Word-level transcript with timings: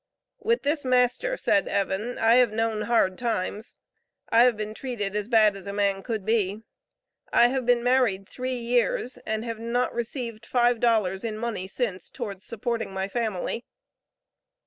With 0.39 0.63
this 0.63 0.83
master, 0.83 1.37
said 1.37 1.67
Evan, 1.67 2.17
I 2.17 2.37
have 2.37 2.51
known 2.51 2.81
hard 2.87 3.19
times. 3.19 3.75
I 4.29 4.45
have 4.45 4.57
been 4.57 4.73
treated 4.73 5.15
as 5.15 5.27
bad 5.27 5.55
as 5.55 5.67
a 5.67 5.73
man 5.73 6.01
could 6.01 6.25
be. 6.25 6.63
I 7.31 7.49
have 7.49 7.67
been 7.67 7.83
married 7.83 8.27
three 8.27 8.57
years 8.57 9.19
and 9.27 9.45
have 9.45 9.59
not 9.59 9.93
received 9.93 10.43
five 10.43 10.79
dollars 10.79 11.23
in 11.23 11.37
money 11.37 11.67
since, 11.67 12.09
towards 12.09 12.43
supporting 12.45 12.91
my 12.91 13.07
family. 13.07 13.63